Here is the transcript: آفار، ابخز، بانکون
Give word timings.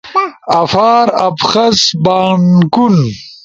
آفار، 0.61 1.07
ابخز، 1.27 1.79
بانکون 2.05 2.95